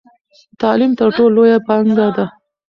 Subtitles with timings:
[0.61, 2.25] تعلیم تر ټولو لویه پانګه ده.